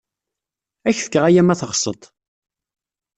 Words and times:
Ad 0.87 0.93
ak-fkeɣ 0.93 1.23
aya 1.29 1.41
ma 1.43 1.59
teɣsed-t. 1.59 2.03